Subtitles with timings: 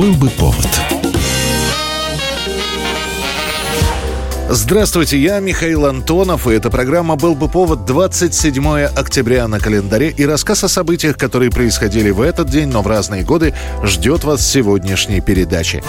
[0.00, 0.66] Был бы повод.
[4.48, 8.66] Здравствуйте, я Михаил Антонов, и эта программа «Был бы повод» 27
[8.96, 13.24] октября на календаре, и рассказ о событиях, которые происходили в этот день, но в разные
[13.24, 15.82] годы, ждет вас сегодняшней передаче.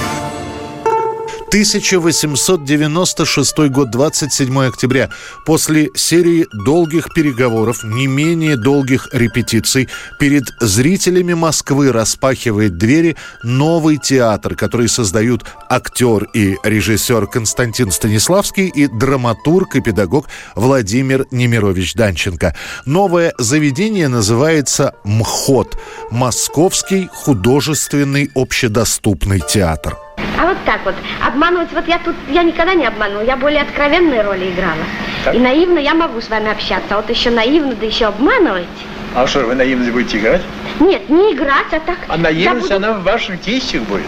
[1.52, 5.10] 1896 год, 27 октября.
[5.46, 14.56] После серии долгих переговоров, не менее долгих репетиций, перед зрителями Москвы распахивает двери новый театр,
[14.56, 22.56] который создают актер и режиссер Константин Станиславский и драматург и педагог Владимир Немирович Данченко.
[22.86, 25.78] Новое заведение называется МХОТ–
[26.12, 29.98] Московский художественный общедоступный театр.
[30.40, 30.96] А вот так вот,
[31.26, 34.84] обманывать, вот я тут, я никогда не обманывала, я более откровенные роли играла.
[35.26, 35.36] Так.
[35.36, 38.66] И наивно я могу с вами общаться, а вот еще наивно, да еще обманывать.
[39.14, 40.42] А что, вы наивность будете играть?
[40.80, 41.98] Нет, не играть, а так...
[42.08, 42.76] А наивность, буду...
[42.76, 44.06] она в ваших действиях будет.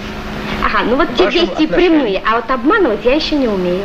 [0.66, 3.84] Ага, ну вот те действия прямые, а вот обманывать я еще не умею.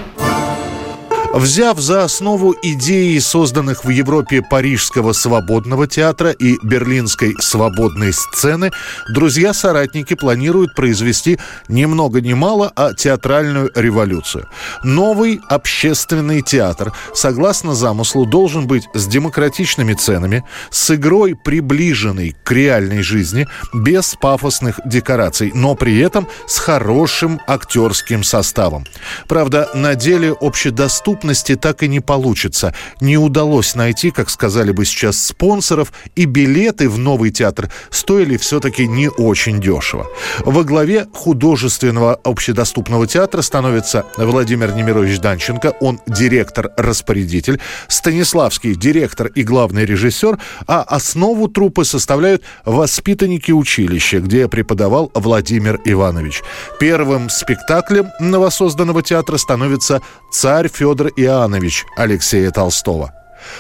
[1.34, 8.70] Взяв за основу идеи, созданных в Европе Парижского свободного театра и Берлинской свободной сцены,
[9.12, 14.48] друзья-соратники планируют произвести ни много ни мало, а театральную революцию.
[14.82, 23.02] Новый общественный театр, согласно замыслу, должен быть с демократичными ценами, с игрой, приближенной к реальной
[23.02, 28.86] жизни, без пафосных декораций, но при этом с хорошим актерским составом.
[29.28, 32.72] Правда, на деле общедоступный доступности так и не получится.
[33.00, 38.86] Не удалось найти, как сказали бы сейчас, спонсоров, и билеты в новый театр стоили все-таки
[38.86, 40.06] не очень дешево.
[40.44, 47.58] Во главе художественного общедоступного театра становится Владимир Немирович Данченко, он директор-распорядитель,
[47.88, 56.42] Станиславский директор и главный режиссер, а основу труппы составляют воспитанники училища, где преподавал Владимир Иванович.
[56.78, 63.12] Первым спектаклем новосозданного театра становится «Царь Федор Иоаннович Алексея Толстого.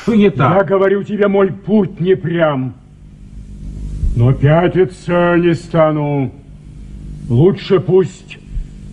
[0.04, 0.56] Суета.
[0.58, 2.74] Я говорю тебе, мой путь не прям.
[4.16, 6.32] Но пятиться не стану.
[7.28, 8.38] Лучше пусть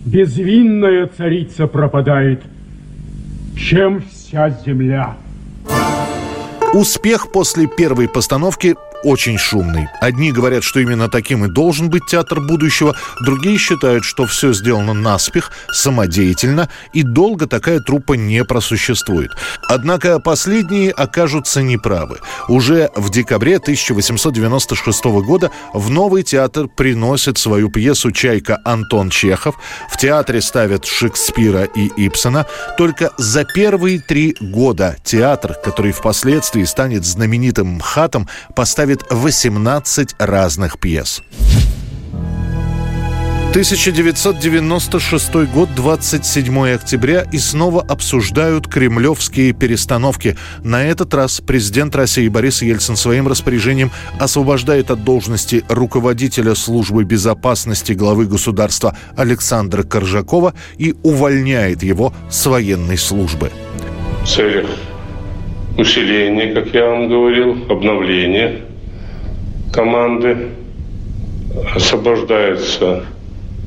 [0.04, 2.42] безвинная царица пропадает,
[3.56, 5.16] чем вся земля.
[6.72, 9.88] Успех после первой постановки очень шумный.
[10.00, 14.94] Одни говорят, что именно таким и должен быть театр будущего, другие считают, что все сделано
[14.94, 19.30] наспех, самодеятельно, и долго такая труппа не просуществует.
[19.68, 22.18] Однако последние окажутся неправы.
[22.48, 29.54] Уже в декабре 1896 года в новый театр приносит свою пьесу «Чайка» Антон Чехов.
[29.88, 32.46] В театре ставят Шекспира и Ипсона.
[32.76, 40.78] Только за первые три года театр, который впоследствии станет знаменитым МХАТом, поставит ставит 18 разных
[40.78, 41.22] пьес.
[43.50, 50.36] 1996 год, 27 октября, и снова обсуждают кремлевские перестановки.
[50.62, 53.90] На этот раз президент России Борис Ельцин своим распоряжением
[54.20, 62.98] освобождает от должности руководителя службы безопасности главы государства Александра Коржакова и увольняет его с военной
[62.98, 63.50] службы.
[64.22, 64.66] В целях
[65.78, 68.65] усиления, как я вам говорил, обновления
[69.76, 70.48] команды.
[71.74, 73.04] Освобождается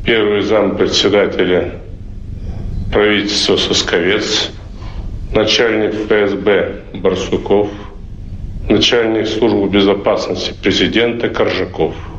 [0.03, 1.75] первый зам председателя
[2.91, 4.51] правительства Сосковец,
[5.31, 7.69] начальник ФСБ Барсуков,
[8.67, 11.95] начальник службы безопасности президента Коржаков–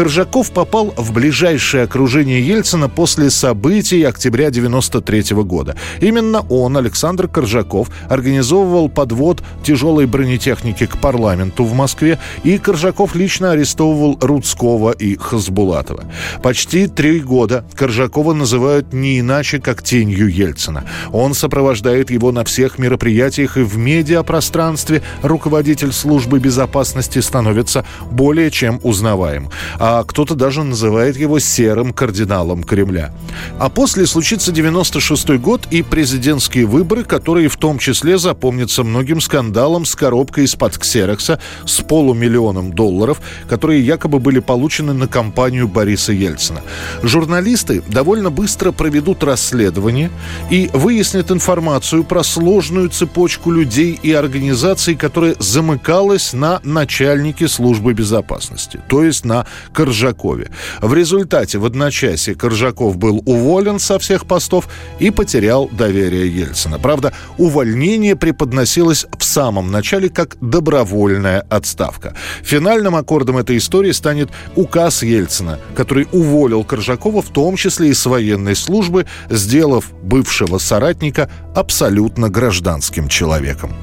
[0.00, 5.76] Коржаков попал в ближайшее окружение Ельцина после событий октября 93 года.
[6.00, 13.50] Именно он, Александр Коржаков, организовывал подвод тяжелой бронетехники к парламенту в Москве, и Коржаков лично
[13.50, 16.04] арестовывал Рудского и Хасбулатова.
[16.42, 20.84] Почти три года Коржакова называют не иначе, как тенью Ельцина.
[21.12, 28.80] Он сопровождает его на всех мероприятиях и в медиапространстве руководитель службы безопасности становится более чем
[28.82, 33.12] узнаваем а кто-то даже называет его серым кардиналом Кремля.
[33.58, 39.84] А после случится 96 год и президентские выборы, которые в том числе запомнятся многим скандалом
[39.84, 46.62] с коробкой из-под ксерокса с полумиллионом долларов, которые якобы были получены на кампанию Бориса Ельцина.
[47.02, 50.10] Журналисты довольно быстро проведут расследование
[50.50, 58.80] и выяснят информацию про сложную цепочку людей и организаций, которая замыкалась на начальнике службы безопасности,
[58.88, 60.50] то есть на Коржакове.
[60.80, 64.68] В результате в одночасье Коржаков был уволен со всех постов
[64.98, 66.78] и потерял доверие Ельцина.
[66.78, 72.14] Правда, увольнение преподносилось в самом начале как добровольная отставка.
[72.42, 78.06] Финальным аккордом этой истории станет указ Ельцина, который уволил Коржакова, в том числе и с
[78.06, 83.74] военной службы, сделав бывшего соратника абсолютно гражданским человеком.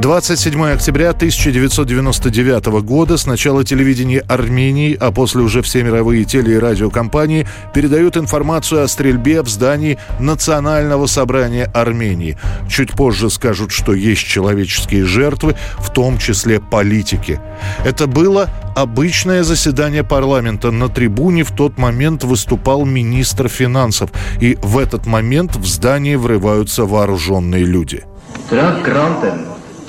[0.00, 7.46] 27 октября 1999 года сначала телевидение Армении, а после уже все мировые теле- и радиокомпании
[7.74, 12.38] передают информацию о стрельбе в здании Национального собрания Армении.
[12.66, 17.38] Чуть позже скажут, что есть человеческие жертвы, в том числе политики.
[17.84, 20.70] Это было обычное заседание парламента.
[20.70, 24.10] На трибуне в тот момент выступал министр финансов.
[24.40, 28.04] И в этот момент в здание врываются вооруженные люди.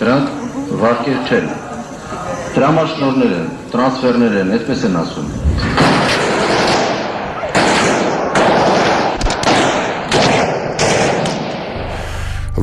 [0.01, 1.47] Դրանք վարկեր չեն։
[2.57, 5.35] Տրամաշնորներ են, տրանսֆերներ են, այսպես են ասում։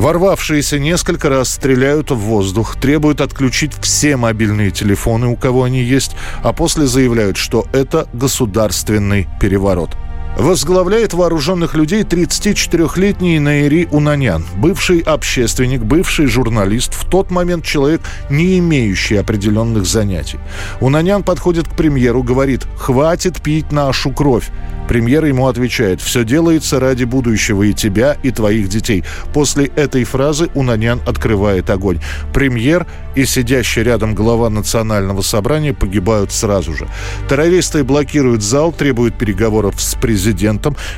[0.04, 6.14] Ворвавшиеся несколько раз стреляют в воздух, требуют отключить все мобильные телефоны, у кого они есть,
[6.42, 10.04] а после заявляют, что это государственный переворот –
[10.37, 18.57] Возглавляет вооруженных людей 34-летний Наири Унанян, бывший общественник, бывший журналист, в тот момент человек, не
[18.59, 20.39] имеющий определенных занятий.
[20.79, 24.49] Унанян подходит к премьеру, говорит «хватит пить нашу кровь».
[24.87, 29.03] Премьер ему отвечает «все делается ради будущего и тебя, и твоих детей».
[29.33, 31.99] После этой фразы Унанян открывает огонь.
[32.33, 36.87] Премьер и сидящий рядом глава национального собрания погибают сразу же.
[37.29, 40.18] Террористы блокируют зал, требуют переговоров с президентом.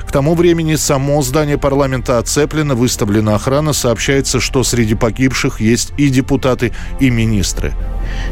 [0.08, 3.74] К тому времени само здание парламента оцеплено, выставлена охрана.
[3.74, 7.74] Сообщается, что среди погибших есть и депутаты, и министры.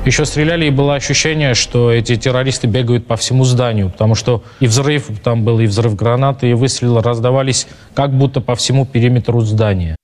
[0.05, 4.67] Еще стреляли, и было ощущение, что эти террористы бегают по всему зданию, потому что и
[4.67, 9.95] взрыв там был, и взрыв гранаты, и выстрелы раздавались как будто по всему периметру здания.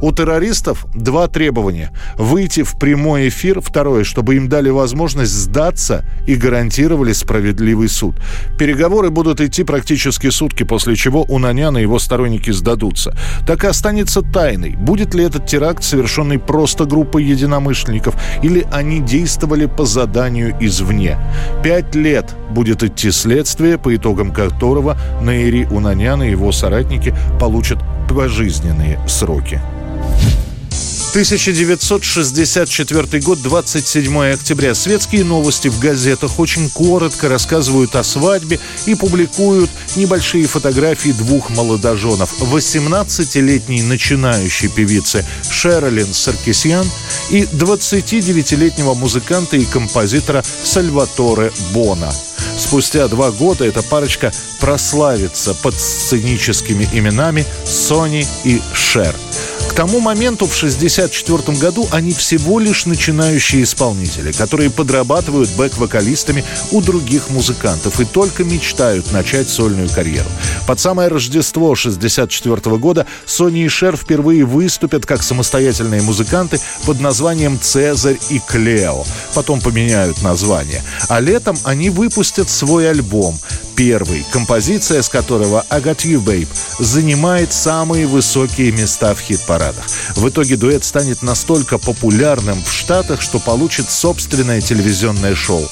[0.00, 1.92] У террористов два требования.
[2.16, 3.60] Выйти в прямой эфир.
[3.60, 8.16] Второе, чтобы им дали возможность сдаться и гарантировали справедливый суд.
[8.58, 13.16] Переговоры будут идти практически сутки, после чего Унанян и его сторонники сдадутся.
[13.46, 19.66] Так и останется тайной, будет ли этот теракт совершенный просто группой единомышленников, или они действовали
[19.66, 21.18] по заданию извне.
[21.62, 27.78] Пять лет будет идти следствие, по итогам которого Наири Унанян и его соратники получат
[28.08, 29.60] пожизненные сроки.
[31.16, 34.74] 1964 год, 27 октября.
[34.74, 42.38] Светские новости в газетах очень коротко рассказывают о свадьбе и публикуют небольшие фотографии двух молодоженов.
[42.42, 46.86] 18-летней начинающей певицы Шерлин Саркисян
[47.30, 52.12] и 29-летнего музыканта и композитора Сальваторе Бона.
[52.58, 59.16] Спустя два года эта парочка прославится под сценическими именами Сони и Шер–
[59.76, 67.28] тому моменту, в 1964 году, они всего лишь начинающие исполнители, которые подрабатывают бэк-вокалистами у других
[67.28, 70.28] музыкантов и только мечтают начать сольную карьеру.
[70.66, 77.60] Под самое Рождество 1964 года Сони и Шер впервые выступят как самостоятельные музыканты под названием
[77.60, 79.04] «Цезарь и Клео».
[79.34, 80.82] Потом поменяют название.
[81.10, 83.38] А летом они выпустят свой альбом
[83.76, 86.48] первый, композиция с которого «I Got You, Babe»
[86.78, 89.20] занимает самые высокие места в
[89.66, 89.84] хит-парадах.
[90.16, 95.66] В итоге дуэт станет настолько популярным в Штатах, что получит собственное телевизионное шоу.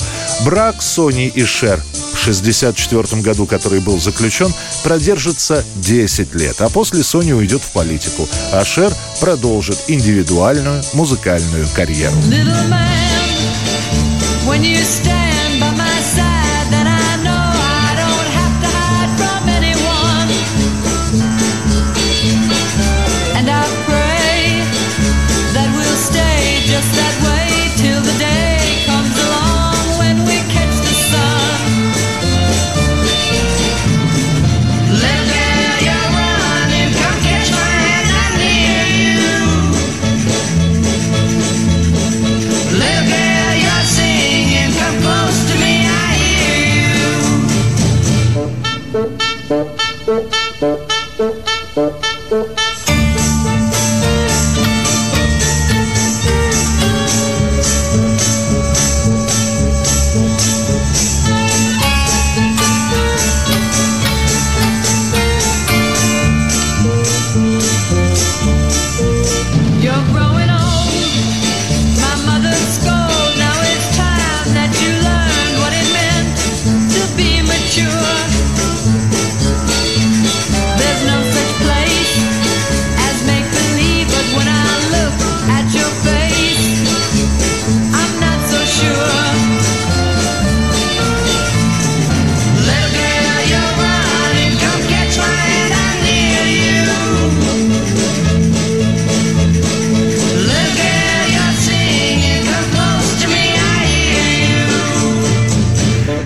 [0.45, 1.81] Брак Сони и Шер
[2.13, 4.53] в 1964 году, который был заключен,
[4.83, 12.17] продержится 10 лет, а после Сони уйдет в политику, а Шер продолжит индивидуальную музыкальную карьеру.
[14.47, 15.34] when you stand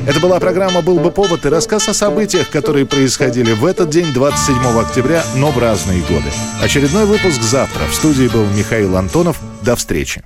[0.09, 4.11] Это была программа «Был бы повод» и рассказ о событиях, которые происходили в этот день,
[4.15, 6.31] 27 октября, но в разные годы.
[6.63, 7.85] Очередной выпуск завтра.
[7.85, 9.39] В студии был Михаил Антонов.
[9.61, 10.23] До встречи.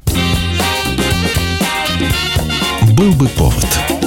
[2.96, 4.01] «Был бы повод»